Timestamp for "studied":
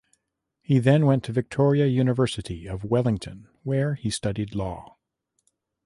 4.09-4.55